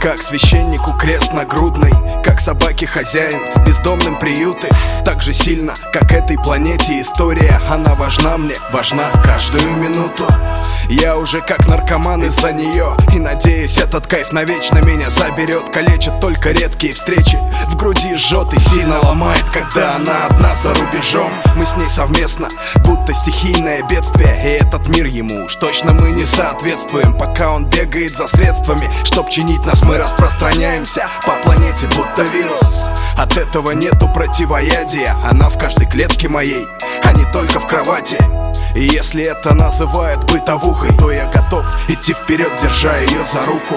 [0.00, 1.92] Как священнику крест нагрудный
[2.22, 4.68] Как собаке хозяин бездомным приюты.
[5.04, 7.60] Так же сильно, как этой планете история.
[7.68, 10.24] Она важна мне, важна каждую минуту.
[10.88, 16.52] Я уже как наркоман из-за нее И надеюсь, этот кайф навечно меня заберет Калечит только
[16.52, 17.38] редкие встречи.
[17.66, 21.30] В груди жжет и сильно ломает Когда она одна за рубежом.
[21.56, 24.34] Мы с ней совместно, будто стихийное бедствие.
[24.42, 27.12] И этот мир ему уж точно мы не соответствуем.
[27.12, 32.84] Пока он бегает за средствами Чтоб чинить нас, мы распространяемся По планете будто вирус.
[33.16, 36.68] От этого нету противоядия Она в каждой клетке моей,
[37.02, 38.18] а не только в кровати.
[38.76, 43.76] И если это называют бытовухой То я готов идти вперед, держа ее за руку.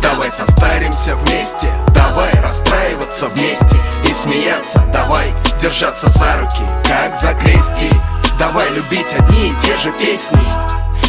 [0.00, 3.76] Давай состаримся вместе Давай расстраиваться вместе
[4.08, 4.82] И смеяться.
[4.92, 7.92] Давай держаться за руки, как за крестик.
[8.38, 10.40] Давай любить одни и те же песни.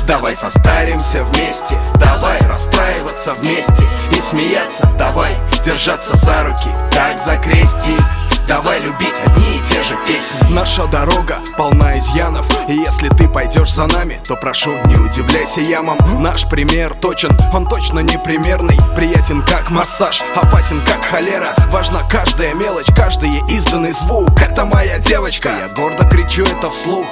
[0.10, 3.89] Давай состаримся вместе Давай расстраиваться вместе
[4.30, 5.36] смеяться Давай
[5.66, 8.00] держаться за руки, как за крестик
[8.48, 10.52] Давай любить одни и те же песни.
[10.52, 15.98] Наша дорога полна изъянов И если ты пойдешь за нами, то прошу, не удивляйся ямам.
[16.20, 21.54] Наш пример точен, он точно не примерный Приятен как массаж, опасен как холера.
[21.72, 24.42] Важна каждая мелочь, каждый изданный звук.
[24.42, 27.06] Это моя девочка, я гордо кричу это вслух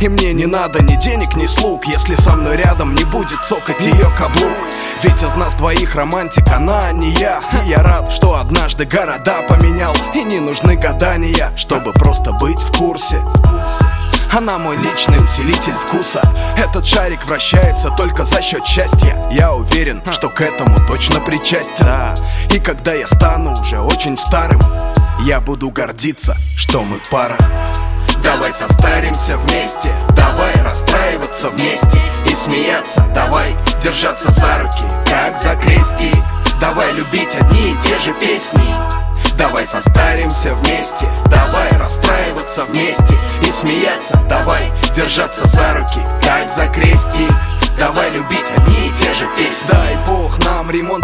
[0.00, 3.80] и мне не надо ни денег, ни слуг Если со мной рядом не будет цокать
[3.80, 4.56] ее каблук.
[5.02, 7.40] Ведь из нас двоих романтик, она, а не я.
[7.64, 9.94] И я рад, что однажды города поменял.
[10.14, 13.20] И не нужны гадания, чтобы просто быть в курсе.
[14.32, 16.22] Она мой личный усилитель вкуса.
[16.56, 19.28] Этот шарик вращается только за счет счастья.
[19.30, 22.16] Я уверен, что к этому точно причастен.
[22.50, 24.60] И когда я стану уже очень старым
[25.20, 27.36] Я буду гордиться, что мы пара
[28.22, 36.22] Давай состаримся вместе Давай расстраиваться вместе И смеяться Давай держаться за руки, как за крестик.
[36.60, 38.74] Давай любить одни и те же песни.
[39.36, 47.32] Давай состаримся вместе Давай расстраиваться вместе И смеяться Давай держаться за руки, как за крестик.
[47.78, 49.68] Давай любить одни и те же песни.
[49.70, 51.01] Дай Бог нам ремонта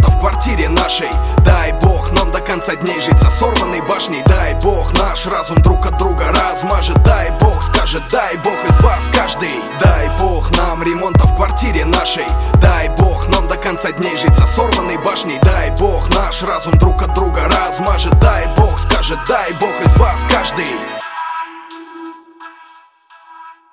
[2.78, 4.22] конца дней жить за сорванной башней.
[4.26, 7.02] Дай Бог наш разум друг от друга размажет.
[7.04, 9.48] Дай Бог скажет, дай Бог из вас каждый.
[9.80, 12.26] Дай Бог нам ремонта в квартире нашей.
[12.60, 15.38] Дай Бог нам до конца дней жить за сорванной башней.
[15.42, 18.18] Дай Бог наш разум друг от друга размажет.
[18.20, 19.07] Дай Бог скажет,